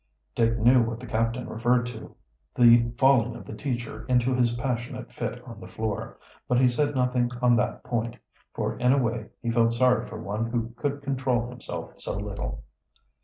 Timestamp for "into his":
4.07-4.55